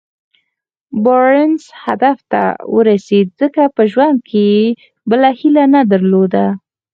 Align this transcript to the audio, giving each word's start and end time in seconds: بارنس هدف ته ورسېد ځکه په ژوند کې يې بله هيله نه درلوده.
بارنس 1.03 1.63
هدف 1.85 2.17
ته 2.31 2.41
ورسېد 2.75 3.27
ځکه 3.41 3.63
په 3.75 3.81
ژوند 3.91 4.17
کې 4.29 4.41
يې 4.53 4.63
بله 5.09 5.29
هيله 5.39 5.65
نه 5.73 5.81
درلوده. 5.91 6.45